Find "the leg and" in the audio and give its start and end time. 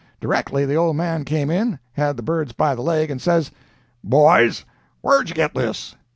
2.73-3.21